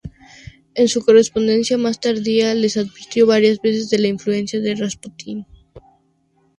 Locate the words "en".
0.73-0.87